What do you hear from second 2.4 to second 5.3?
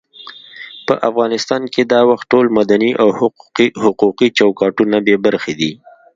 مدني او حقوقي چوکاټونه بې